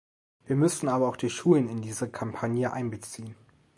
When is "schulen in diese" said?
1.29-2.09